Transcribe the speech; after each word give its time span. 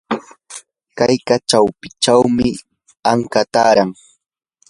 qaqa 0.97 1.35
chawpinchawmi 1.49 2.47
anka 3.11 3.41
taaran. 3.53 3.91